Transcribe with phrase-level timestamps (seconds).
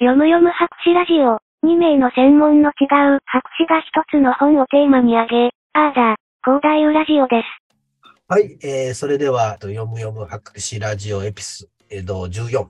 [0.00, 1.38] 読む読む博士ラジオ。
[1.64, 8.10] 2名の専門の違う博士が一つの本をテーマに挙げ、あーだ、広大ラジオです。
[8.26, 12.66] はい、えー、それでは、読む読む博士ラジオエピソード14。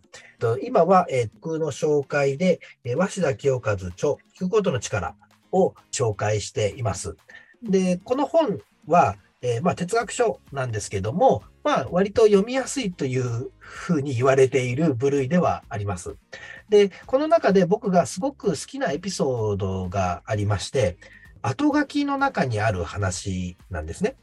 [0.62, 5.14] 今は、えー、僕の紹介で、えー、鷲田清和著、聞くことの力
[5.50, 7.16] を紹介しています。
[7.62, 9.16] で、この本は、
[9.46, 16.16] えーまあ、哲学書なんですけども、まあ、割と読みやすいというふうに言われている部類ではあります。
[16.70, 20.96] で、この中で僕がすごく好きなエピソードがありまして、
[21.42, 24.16] 後書きの中にある話なんですね。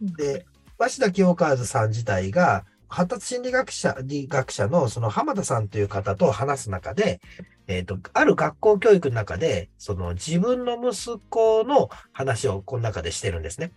[0.00, 0.46] で、
[0.78, 7.20] 鷲田清和さん自体が、発達心理学者理学者のその浜田さんという方と話す中で、
[7.66, 13.72] えっ、と、ある学校教育の中で、その自分の息子の話をこの中でしてるんですね。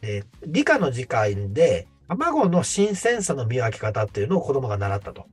[0.00, 5.26] で理科の時間で、卵の新鮮さの見分け方っていうのを子供が習ったと。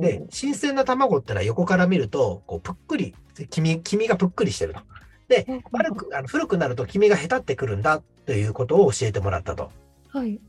[0.00, 3.14] で、新鮮な卵ってのは横から見ると、こう、ぷっくり、
[3.48, 4.80] 黄身、黄身がぷっくりしてると。
[5.28, 9.70] で、悪く、あの古くなると黄身がへたってくるんだということを教えてもらったと。
[10.08, 10.40] はい。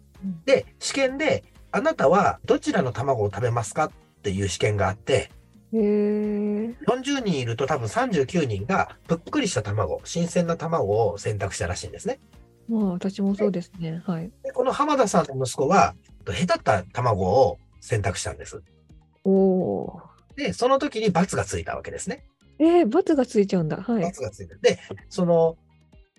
[0.45, 1.43] で、試験で、
[1.75, 3.91] あなたはどちらの卵を食べますかっ
[4.23, 5.29] ていう試験があって、
[5.73, 5.79] へえ。
[6.87, 12.21] 40人いると多分39人がぷっくりした卵、新鮮な卵を選択したらしいんですね。
[12.69, 14.01] まあ、私もそうですね。
[14.05, 14.31] はい。
[14.41, 15.95] でこの浜田さんの息子は、
[16.31, 18.63] へたった卵を選択したんです？
[19.25, 20.01] おお
[20.37, 22.25] で、その時に罰がついたわけですね。
[22.57, 22.65] ー。
[22.65, 23.75] えー、罰がついちゃうんだ。
[23.75, 24.01] はい。
[24.01, 24.55] 罰がついた。
[24.55, 24.79] で、
[25.09, 25.57] その、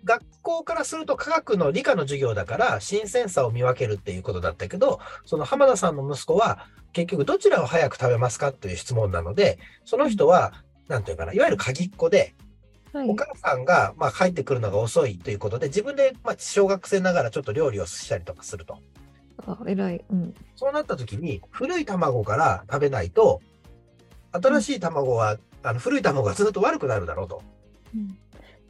[0.07, 10.53] 学校からすると科学の理科の授業だから新鮮さを見分けるっていうことだったけど、その浜田さんの息子は結局どちらを早く食べますかという質問なので、その人は、
[10.89, 12.35] なんていうかな、いわゆる鍵っ子で、
[12.93, 13.17] はいお。
[13.17, 18.79] 母さんがまあ帰ってくるのが遅いということで、自分でまあ小学生ながらちょっと料理をしたりとかすると。
[19.45, 20.05] あ、偉い。
[20.09, 20.35] うん。
[20.55, 23.41] そうなった時に、古い卵から食べないと、
[24.31, 27.43] 新しい卵は、あの古い卵がずっと悪くなるだろうと。
[27.95, 28.19] うん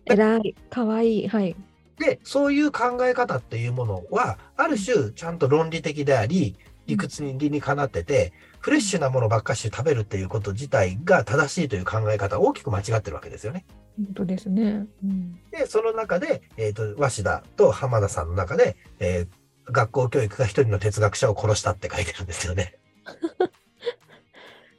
[0.07, 0.55] 偉い。
[0.71, 1.29] かわいい。
[1.29, 1.57] はい。
[1.99, 6.57] で、そういう考え方っていうものは、ある種、ちゃんと論理的であり、
[6.87, 13.65] 理屈に理にかなってて、フレッシュなものばっかし食べるっていうこと自体が正しいという考え方、大きく間違ってるわけですよね。
[13.97, 14.87] 本当ですね。
[15.05, 15.41] うん。
[15.51, 22.75] で、その中で、えっ、と、鷲田と浜田さんの中で、えー学校教育が一人の哲学者を殺したって書いてるんですよね。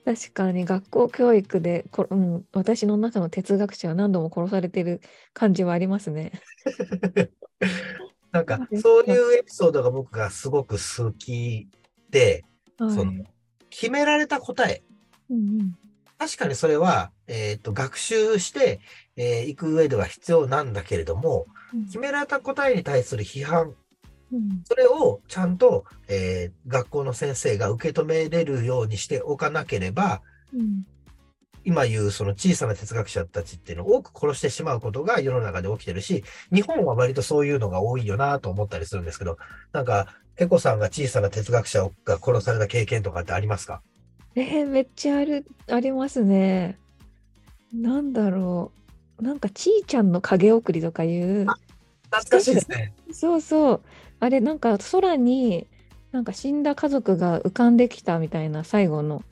[0.07, 5.01] 確かに学校教育でこ、うん、私の中の哲学者は何度も殺されてる
[5.33, 6.31] 感じはありますね。
[8.31, 11.67] なんかそういうエピソードが僕がすごく好き
[12.09, 12.45] で、
[12.77, 12.95] はい。
[12.95, 13.25] その、
[13.69, 14.81] 決められた答え、
[15.29, 15.77] うんうん
[16.17, 18.79] 確かにそれは、えっ、と、学習して、
[19.17, 23.75] えー行く上では必要なんだけれども、うん決められた答えに対する批判、うん
[24.65, 30.21] それをちゃんと、えー学校の先生が受け止めれるようにしておかなければ、
[30.53, 30.85] うん
[31.63, 39.37] 今言うその小さな哲学者たちっていうのを多く殺してしまうことが世の中で起きてるし、日本は割とそういうのが多いよなと思ったりするんですけど、
[39.73, 43.81] なんか、ペコさんが小さな哲学者が殺された経験とかってありますか？
[44.35, 46.77] えーめっちゃある、ありますね。
[47.73, 48.71] なんだろ
[49.19, 49.23] う。
[49.23, 51.47] なんか、ちーちゃんの影送りとかいう、
[52.11, 52.93] 懐かしいですね。
[53.11, 53.81] そうそう。
[54.19, 55.67] あれ、なんか空に、
[56.11, 59.23] なんか死んだ家族が浮かんできたみたいな最後の、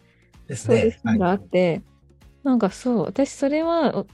[0.47, 0.91] ですね。
[1.17, 1.81] があって、
[2.43, 4.07] なんかそう、私それは、お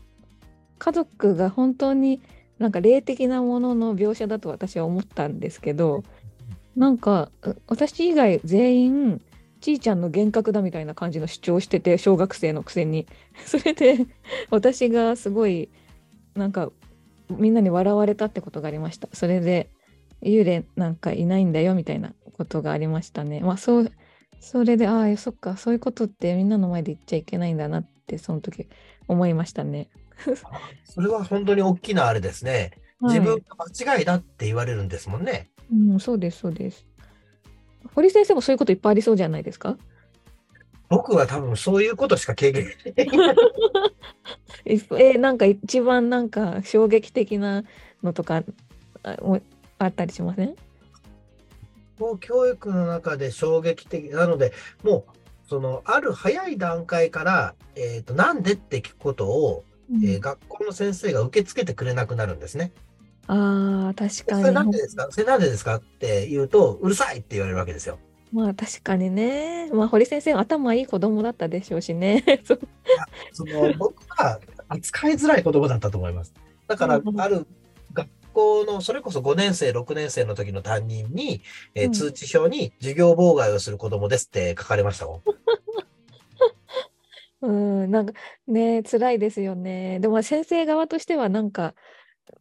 [0.79, 2.21] 家族が本当に
[2.57, 6.03] なんか霊的なものの描写だと私は思ったんですけど、
[6.75, 9.21] なんかう私以外全員、
[9.61, 13.07] ちーちゃんの幻覚だみたいな感じの主張をしてて、小学生のくせに。
[13.45, 14.05] それで、
[14.49, 15.69] 私がすごい、
[16.35, 16.71] なんか、
[17.37, 19.07] みんなに笑われたってことがありました。
[19.13, 19.69] それで、
[20.21, 23.39] 幽霊なんかいないんだよみたいなことがありましたね。
[23.41, 23.91] まあ、そう、
[24.39, 28.67] それで、ああ、そっか、そういうことってみんなの前で言っちゃいけないんだなって、その時
[29.07, 29.89] 思いましたね。
[30.85, 32.51] それは本当に大きなあれですね。
[32.51, 35.49] はい自分が間違いだって言われるんですもんね。
[35.71, 36.85] うん、そうです、そうです。
[37.95, 39.75] 堀先生もそういうこといっぱいありそうじゃないですか？
[40.91, 43.35] 僕は多分そういうことしか経験してない。
[44.65, 47.63] えーなんか一番なんか衝撃的な
[48.03, 48.43] のとか
[49.03, 49.39] あお
[49.79, 50.55] あったりしません？
[51.97, 59.63] もう教育の中で衝撃的なので、もう、その、ある早い段階から、えっ、と、なんでって聞くことを、
[60.03, 62.71] えー学校の先生が受け付けてくれなくなるんですね。
[63.27, 64.55] ああ、確それかに。
[64.55, 65.07] なんでですか？
[65.11, 65.75] それなんでですか？
[65.75, 67.97] って言うと、うるさいって言われるわけですよ。
[68.31, 69.69] まあ確かにね。
[69.73, 72.23] まあ堀先生頭いい子供だったでしょうしね。
[73.33, 74.39] その、僕は
[74.69, 76.33] 扱いづらい言葉だったと思います。
[76.67, 77.45] だからある
[77.93, 81.41] 学校の、それこそ5年生、6年生の時の担任に、
[81.75, 85.21] えーうん通知表に授業妨害をする子供ですって書かれましたもん。
[87.43, 87.51] う
[87.87, 88.13] ん、なんか
[88.47, 89.99] ね、辛いですよね。
[89.99, 91.73] でも先生側としてはなんか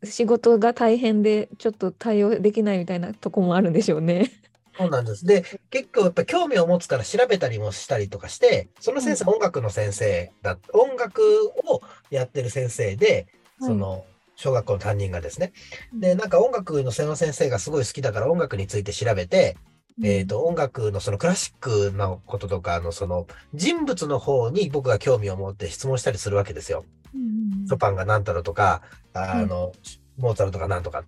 [0.05, 4.31] 仕事が大変でちょっと対応できないみたいなとこもあるんでしょうね。
[4.81, 5.25] そうなんです。
[5.25, 11.23] で、結構やっぱ興味を持つから調べたりもしたりとかして、その先生、う音楽の先生だ、音楽
[11.67, 13.27] をやってる先生で、
[13.61, 14.05] その、
[14.37, 15.53] 小学校の担任がですね。
[15.93, 19.57] で、なんか音楽の先生がすごい好きだから音楽について調べて、
[20.03, 26.85] えっ、と、音楽のそのクラシックのこととか、あの、その人物の方に僕が興味を持って質問したりするわけですよ。
[27.15, 28.83] うんショパンが何たらとか、
[29.13, 29.73] あの、
[30.17, 31.05] モーツァルトが何とか。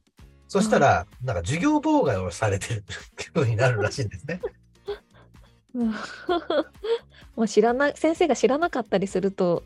[0.52, 2.84] そしたら、なんか授業妨害をされてる
[3.32, 4.42] ふうになるらしいんですね。
[5.74, 5.86] う ん
[7.36, 9.62] もう知らない先生が知らなかったりすると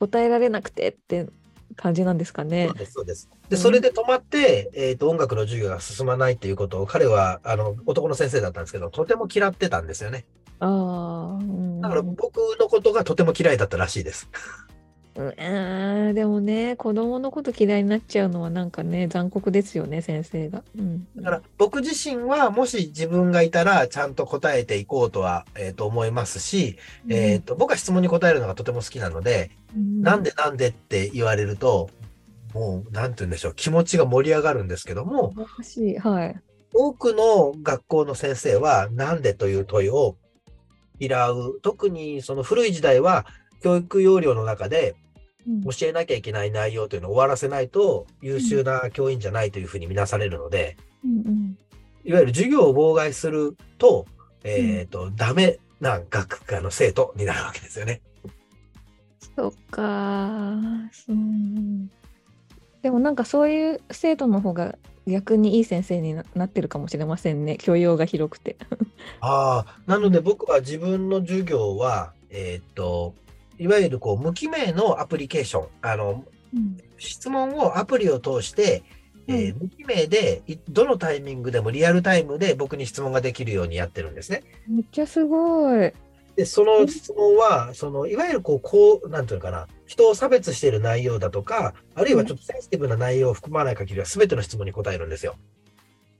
[0.00, 1.28] 答えられなくてって
[1.76, 2.74] 感じなんですかねそう。
[2.74, 10.26] です、そうでそれで止まって、えっ、と、音楽の授業が進まないっていうことを、彼は、あの、男の先生だったんですけど、とても嫌ってたんですよね。
[10.58, 14.28] ああ、うんだから僕のことがとても嫌いだったらしいです。
[15.18, 20.62] うんえーでもね子供のこと嫌いになっちゃうのはなんかね残酷ですよね先生が。
[20.78, 26.78] うん、だから僕自身はもし自分がいたらちゃんと答えていこうとは、えーと思いますし、
[27.08, 31.90] えーと僕は質問に答えるのがとても好きなので、うんなんでなんでって言われると、
[32.54, 35.34] もう、なんて言うんでしょう、気持ちが盛り上がるんですけども、
[36.00, 36.40] はい。
[36.72, 40.16] 多くの学校の先生は、なんでという問いを
[40.98, 41.58] 嫌う。
[41.62, 43.26] 特にその古い時代は、
[43.60, 45.07] 教育要領の中でうん
[45.46, 51.58] 教えなきゃいけない内容というのを終わらせないと優秀な教員じゃないというふうに見なされるので、うんうん
[52.04, 54.06] いわゆる授業を妨害すると、
[54.42, 58.00] えっ、と、ダメな学科の生徒になるわけですよね。
[59.36, 60.54] そっか
[61.08, 61.88] うん。
[62.80, 64.76] でもなんかそういう生徒の方が
[65.06, 68.56] 逆にいい先生にななってるかもしれませんね教養が広くて。
[69.20, 73.14] ああ、なので僕は自分の授業は、えっ、と、
[73.58, 76.24] いわゆるこう無記名のアプリケーション、あの、
[76.98, 78.82] 質問をアプリを通して、
[79.26, 84.42] えー無記名でいどのタイミングでもリアルタイムで僕に質問ができるようにやってるんですね。
[84.66, 85.92] めっちゃすごい。
[86.34, 95.34] で、その質問は、その、いわゆるこう、こう、なんていうのかな、人を差別している内容だとか、あるいはちょっとセンシティブな内容を含まない限りは全ての質問に答えるんですよ。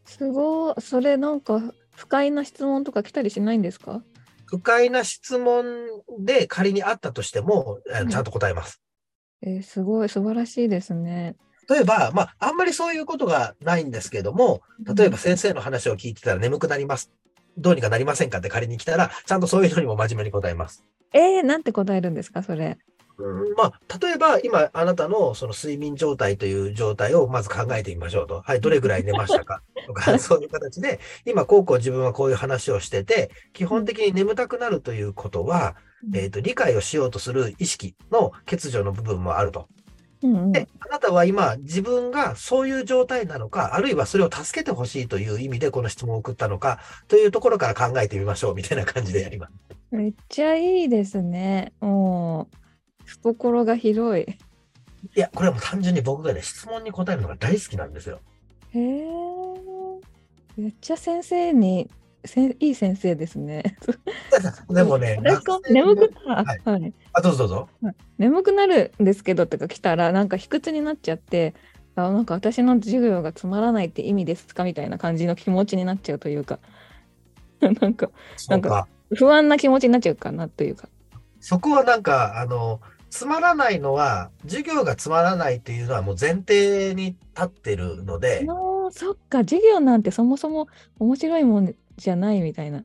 [0.05, 0.75] すごい。
[0.81, 4.03] それなんか不快な質問とか来たりしないんですか？
[4.49, 5.65] 不快な質問
[6.19, 7.79] で仮にあったとしても、
[8.11, 8.81] ちゃんと答えます。
[9.43, 11.37] えーすごい素晴らしいですね。
[11.69, 14.63] 例えば、まあ、あんまりそういうことがないんですけども、
[14.97, 17.13] 例えば先生の話を聞いてたら眠くなります。
[17.59, 20.83] どうにかなりませんかって仮に来たら、ちゃんとそういうのにも真面目に答えます。
[21.13, 22.79] えー、なんて答えるんですかそれ。
[23.19, 28.43] うんまあ、例えば、今、あなたのその睡眠状態という状態をまず考えてみましょうと。
[28.43, 29.61] はい、どれぐらい寝ましたか？
[29.87, 35.75] とか、 そういう形で、今、こうこう自分はこういう話をしてて、基本的に眠たくなるということは、
[36.15, 39.67] えっ、と、理解をしようとする意識の欠如の部分もあると。
[40.21, 49.53] で、あなたは今、自分がそういう状態なのか、あるいはそれを助けてほしいという意味でこの質問を送ったのか、というところから考えてみましょう、みたいな感じでやります。
[49.91, 51.73] めっちゃいいですね。
[51.81, 52.68] もう
[53.09, 54.25] 懐が広い。
[55.17, 58.21] いや、これはもう単純に僕がね、質問に答えるのが大好きなんですよ。
[58.71, 59.07] へえ。
[60.57, 61.89] めっちゃ先生に
[62.25, 63.77] せんいい先生ですね。
[64.69, 65.19] でも ね、
[65.71, 67.93] 眠くな、はいはいあ、どうぞどうぞ。
[68.19, 71.55] 眠くなるんですけどとか来たらなんか卑屈になっちゃって
[71.95, 76.59] あなんか私の授業がつまらないって意味ですかみたいな感じの気持ちになっちゃうというか
[77.61, 78.89] なんかそうか。
[79.15, 80.89] 不安な気持ちになっちゃうかなというか。
[81.41, 88.47] そこはなんか、あの、つまらないのは、授業がつまらないっていうのはもう前提に立ってるので、
[88.91, 92.83] そっか授業なんてそもそも面白いもんじゃないみたいな。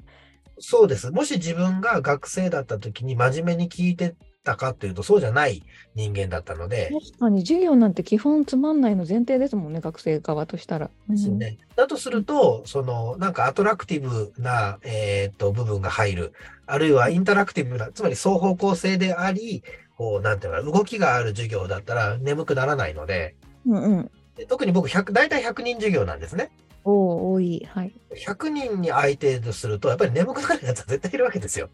[0.60, 1.12] そうです。
[1.12, 5.64] もし自分が学生だった時に真面目に聞いてたかというと、そうじゃない
[5.96, 10.90] 人間だったので、確かに授業なんて基本つまんないの前提ですもんね学生側としたら。
[11.10, 11.58] ですよね。
[11.76, 16.34] だとすると、その、なんかアトラクティブな、えーっと、部分が入る。
[16.66, 19.64] あるいはインタラクティブな、つまり双方向性であり、
[19.98, 23.36] こう、なんていうのかな、動きがある授業だったら眠くならないので、
[23.66, 24.12] うんうん。
[24.36, 26.50] で特に僕100、大体100人授業なんですね。
[26.86, 27.94] おお多いはい。
[28.16, 31.70] 100人に相手とすると、やっぱり眠くなるやつは絶対いるわけですよ。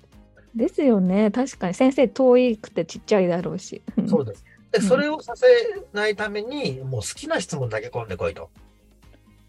[0.55, 3.81] ですよね確かに先生遠いくてちっちゃいだろうし。
[4.07, 4.43] そうです。
[4.71, 5.47] で、うんそれをさせ
[5.93, 8.49] ないために、もう好きな質問だけ込んでこいと。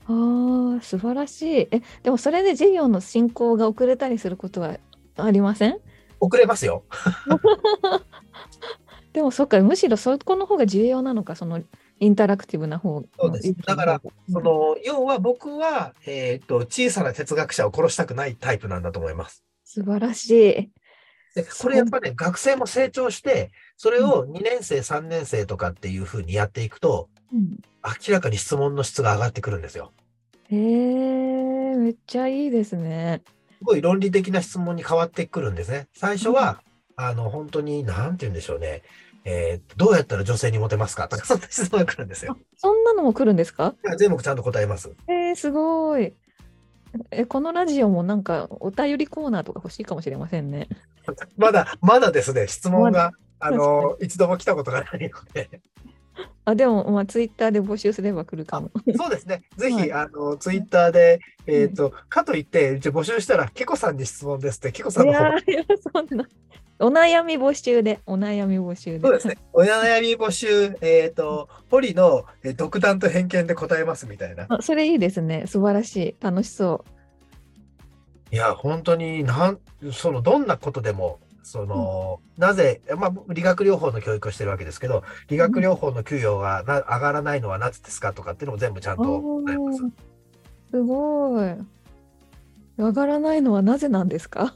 [0.06, 1.68] ああ素晴らしい。
[1.70, 4.78] えでもそれで授業の進行が遅れたりすることは
[5.16, 5.78] ありません？
[6.20, 6.84] 遅れますよ。
[9.12, 11.60] でもそっかむしろそこの方が重要なのかその
[11.98, 14.00] インタラクティブな方そうですだから
[14.32, 19.44] その、要は僕は、えーっと、小さな哲学者を殺したくないタイプなんだと思います。
[19.64, 20.70] 素晴らしい。
[21.34, 29.92] で、これやっぱね、学生も成長して、それを2年生、3年生とかっていうふうにやっていくと、うん明らかに質問の質が上がってくるんですよ。
[30.50, 33.22] へえ、めっちゃいいですね。
[33.60, 35.86] すごい論理的な質問に変わってくるんですね。
[35.94, 36.62] 最初は、
[36.96, 38.82] あの、本当に、なんて言うんでしょうね。
[39.24, 41.06] えーどうやったら女性にモテますか？
[41.08, 42.38] とか、そんな質問が来るんですよ。
[42.56, 43.74] そんなのも来るんですか？
[43.98, 44.90] 全部ちゃんと答えます。
[45.08, 46.14] えー、すごい。
[47.10, 50.68] え、このラジオもなんかお便りコーナーとか欲しいかもしれませんね。
[51.36, 55.60] まだ、まだですね、質問まが、あの、一度も来たことがないので。
[56.44, 58.70] あ、でも、まあ、ツイッターで募集すれば来るかも。
[58.96, 59.42] そうですね。
[59.56, 66.26] ぜひ、はいあの、ツイッターで、えっ、と、かといって、じゃあ募集したら、ケコさんに質問ですって、ケコさんいの方いや、そんな。
[66.82, 69.00] お悩み募集で、お悩み募集で。
[69.00, 69.36] そうですね。
[69.52, 74.46] お悩み募集、えっ、と、ポリのえー独断と偏見で答えますみたいな。
[74.48, 75.44] あそれいいですね。
[75.46, 76.16] 素晴らしい。
[76.20, 76.84] 楽しそ
[78.32, 79.58] いや、本当になん、
[79.92, 89.04] その、どんなことでも、その、なぜ、まあ、理学療法の教育をしてるわけですけど、理学療法の給与がな上がらないのはなぜですかとかっていうのも全部ちゃんう。
[89.04, 89.78] と答えます。
[90.70, 91.54] すごい。
[92.76, 94.54] 上がらないのはなぜなんですか？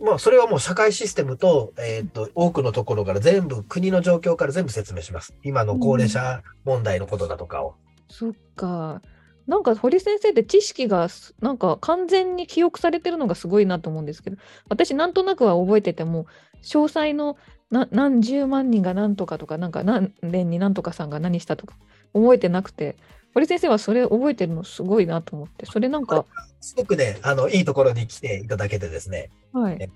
[0.00, 5.32] まあ、それはもう社会システムと、えっ、と、多くのところから全部、国の状況から全部説明します。
[5.44, 7.76] 今の高齢者問題のことだとかを。
[8.10, 9.00] そっか。
[9.46, 14.36] なんか堀先生って知識がすなんか完全に記憶されてるのがすごいなと思うんですけど
[14.68, 16.26] 私なんとなくは覚えてても
[16.62, 17.36] 詳細の
[17.70, 21.74] な何十万人が何とかとかなんか何年に何とかさんが何したとか
[22.12, 22.96] 覚えてなくて
[23.34, 26.24] 堀先生はそれ覚えてるのすごいなと思ってそれなんか
[26.62, 29.30] すごくね、あの、いいところに来ていただけてですね。
[29.52, 29.90] はい。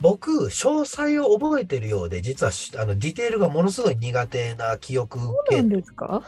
[0.00, 6.24] 僕、詳細を覚えてるようで、実はし、あの、ディテールがものすごい苦手な記憶そうなんですか？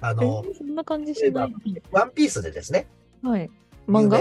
[0.00, 1.54] あえの、そんな感じしない。
[1.90, 2.86] ワンピースでですね、
[3.22, 3.50] はい。
[3.88, 4.20] 漫画？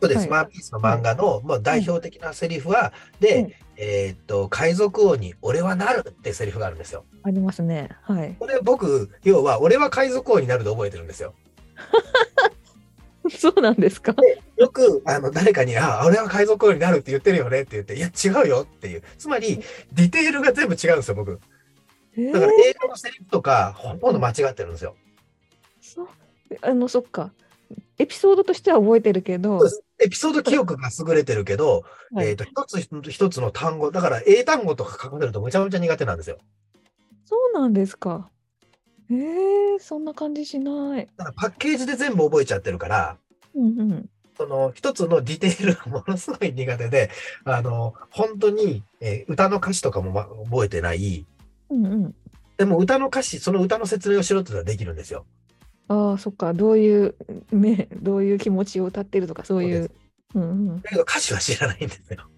[0.00, 0.28] そうです、はい。
[0.30, 7.04] ワンピースの漫画の、まあ、代表的なセリフは、で、うんえーっと、海賊王に俺はなるってセリフがあるんですよ。
[7.22, 7.90] ありますね。
[8.02, 8.34] はい。
[8.38, 11.34] これ僕、要は、俺は海賊王になるで覚えてるんですよ。
[13.30, 14.14] そうなんですか？
[14.56, 19.02] よく、あの、誰かに、あ、俺は海賊王になるって言ってるよねって言って、いや、違うよっていう。
[19.18, 19.60] つまり、
[19.92, 21.38] ディテールが全部違うんですよ、僕。
[22.16, 22.32] えー。
[22.32, 24.96] だから映画のセリフとか、ほとんど間違ってるんですよ。
[25.94, 26.08] そう
[26.62, 27.32] あのそっか
[27.98, 29.60] エピソードとしては覚えてるけど
[29.98, 36.38] エピソード記憶が優れてるけど、はいえっと、一つ一つの単語、だから英単語とか書かれるとむちゃむちゃ苦手なんですよ。
[37.24, 38.28] そうなんですか。
[39.10, 41.08] えー、そんな感じしない。
[41.16, 43.16] だからパッケージで全部覚えちゃってるから、
[43.54, 44.10] うんうん。
[44.36, 47.10] その一つのディテールがものすごい苦手で、
[47.44, 51.24] あの、本当に、えー歌の歌詞とかも、ま、覚えてない。
[51.70, 52.14] うんうん。
[52.58, 55.24] でも歌の歌詞、その歌の説明をしろってのはできるんですよ。
[55.88, 56.52] ああ、そっか。
[56.52, 57.14] どういう、
[57.52, 59.90] ね、どういう気持ちを歌ってるとか、そういう。
[60.34, 60.82] うんうん。
[60.82, 62.28] だけど歌詞は知らないんですよ。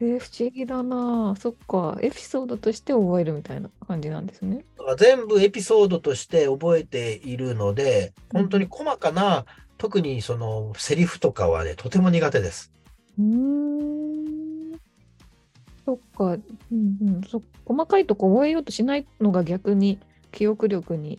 [0.00, 1.34] えー、不思議だな。
[1.36, 1.98] そっか。
[2.00, 4.64] エピソードとして覚えるみたいな感じなんですね。
[4.76, 9.44] だから全部エピソードとして覚えているので、本当に細かな、
[9.76, 12.72] 特にそのセリフとかはね、とても苦手です。
[13.18, 14.80] うーん。
[15.84, 16.24] そっか。
[16.26, 16.38] うん
[16.70, 17.20] うん。
[17.28, 19.98] そ細かいとこ覚えようとしないのが逆に
[20.30, 21.18] 記憶力に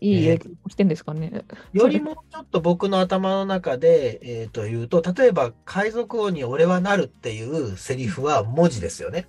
[0.00, 1.44] いい影響をしてんですかね？
[1.72, 9.26] よりもちょっと僕の頭の中で、えー、と言うと、例えば、海賊王に俺はなるっていうセリフは文字ですよね。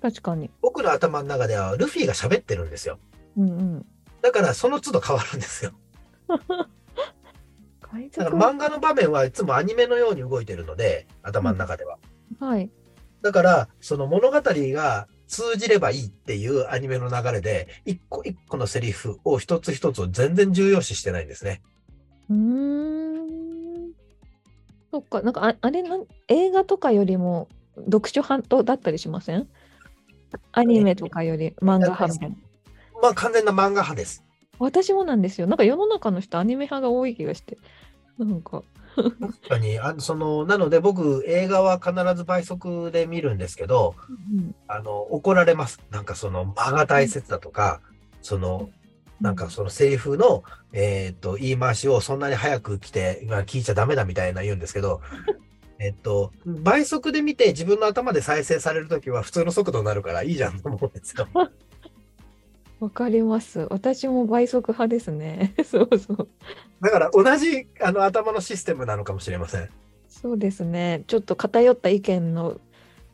[0.00, 0.50] 確かに。
[0.60, 2.98] 僕の頭の中ではルフィが喋ってるんですよ。
[3.36, 3.86] うんうん。
[4.20, 5.72] だからその都度変わるんですよ。
[7.92, 11.98] 海だか賊ら漫画の場面はいつもアニメのように動いてるので、頭の中では。
[12.40, 12.70] はい。
[13.22, 21.62] だから、その物語が通じればいいっていうアニメの流れで、一個一個のセリフを一つ一つを全然重要視してないんですね。
[22.28, 23.92] うーん。
[24.90, 29.48] そっか、なんかああれなん、映画とかよりも読書派とだったりしません？
[30.52, 32.36] アニメとかより漫画派みたいな。
[33.00, 34.22] まあ完全な漫画派です。
[34.58, 35.46] 私もなんですよ。
[35.46, 37.56] なんか世の中の人アニメ派が多い気がして。
[38.18, 38.62] なんか。
[38.94, 45.80] 確かに、あその、なので僕、映画は必ず倍速で見るんですけど、うんあの、怒られます。
[45.90, 47.80] なんかその間が大切だとか、
[48.20, 48.70] その、
[49.20, 55.00] なんかそのセリフの、えっと、言い回しをそんなに早く来て、今聞いちゃダメだみたいな言うんですけど、
[55.78, 61.28] えっと、倍速で見て自分の頭で再生されるときは普通の速度になるからいいじゃんと思うんですよ。
[62.82, 63.68] わかります。
[63.70, 65.54] 私も倍速派ですね。
[65.64, 66.28] そうそう。
[66.80, 69.68] だから同じあの頭のシステムなのかもしれません。
[70.08, 71.04] そうですね。
[71.06, 72.60] ちょっと偏った意見の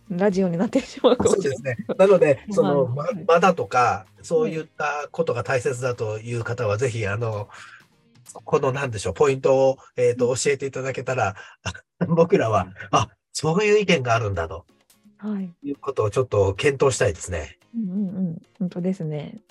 [0.09, 1.57] ラジオになってしまうかもしれない。
[1.57, 1.87] そうですね。
[1.99, 7.51] なので、 その、まはい、間だとか、そういったことが大切だという方は、ぜひ、あの、
[8.33, 11.37] この、なんでしょう、ポイントを、えっ、と、教えていただけたら、
[12.09, 14.65] 僕らは、あ、そういう意見があるんだと。
[15.19, 15.53] はい。
[15.63, 17.59] いうことをちょっと検討したいですね。
[17.77, 18.43] うんうんうん。
[18.59, 19.43] 本当ですね。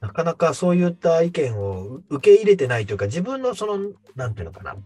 [0.00, 4.76] なかなかそういった意見を受け入れてないというか、自分のその、なんていうのかな、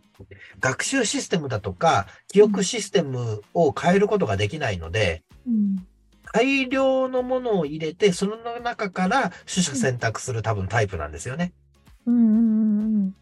[0.61, 5.87] 学習システムだとか、記憶システムを変えることができないので、うん。
[6.33, 11.53] 大量のものを入れて、その中から取捨選択する多分タイプなんですよね。
[12.07, 13.15] うんうんうん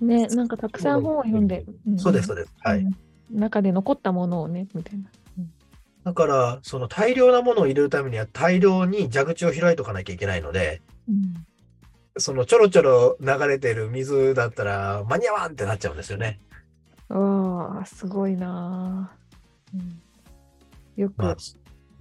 [0.00, 0.08] うん。
[0.08, 2.52] ね、なんかたくさん本を読んで、んそうです、そうです。
[2.60, 2.78] はい。
[2.78, 2.92] うん
[3.32, 5.04] 中で残ったものをね、みたいな。
[6.04, 11.46] だから、その大量なものを入れるためには大量に蛇口を開いとかなきゃいけないので、うん
[12.18, 16.40] そのちょろちょろ流れてる水だったら間に合わんってなっちゃうんですよね。
[17.08, 19.16] ああ、すごいなあ、
[19.74, 21.02] うん。
[21.02, 21.36] よく、まあ、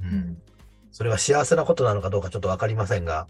[0.02, 0.38] うん。
[0.92, 3.28] それは幸せなことなのかどうかちょっとわかりませんが。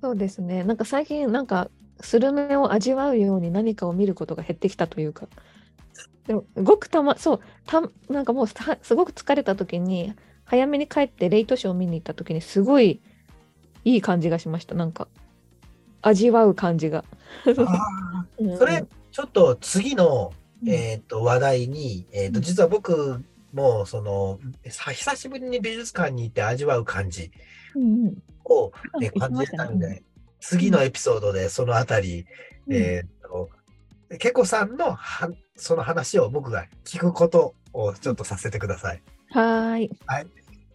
[0.00, 0.64] そうですね。
[0.64, 1.70] なんか最近、なんか、
[2.00, 5.28] スルメを味わうように何かを見ることが減ってきたというか。
[6.26, 10.12] でも、ごくたま、そう、た、なんかもうさすごく疲れた時に、
[10.44, 13.00] 早めに帰ってレイトショーを見に行った時に、すごい
[13.84, 14.74] いい感じがしました。
[14.74, 15.08] なんか、
[16.02, 17.04] 味わう感じが。
[18.38, 18.58] うん。
[18.58, 20.68] それ、ちょっと次の、うん。
[20.68, 22.42] えっと話題に、えっとうん。
[22.42, 23.22] 実は僕
[23.52, 24.38] もその
[24.68, 27.30] さ久しぶりに美術館に行って味わう感じ
[27.74, 28.16] うんうん。
[29.18, 30.02] 感じたんで、
[30.40, 32.26] 次のエピソードでそのあたり、
[32.66, 32.74] うん。
[32.74, 33.50] えっと、
[34.18, 39.02] けこさんのはその話を僕が聞くことをちょっとさせてください。
[39.30, 39.90] はーい。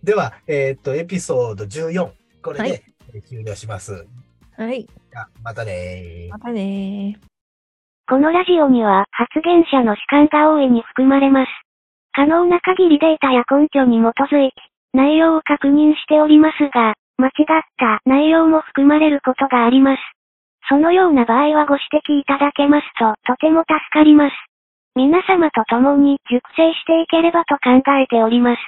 [0.03, 2.11] では、えっと、エピソード14、
[2.41, 2.71] これはい。
[2.71, 4.05] でえー終了します。
[4.55, 4.83] はい。
[4.83, 7.29] じゃあまたねーまたねー。
[8.09, 11.49] このラジオには発言者の主観が大いに含まれます。
[12.13, 14.55] 可能な限りデータや根拠に基づいて
[14.93, 20.01] 内容を確認しておりますが、間違った内容も含まれることがあります。
[20.67, 24.33] そのような場合はご指摘いただけますととても助かります。
[24.95, 28.59] 皆様と共に熟成していければと考えております。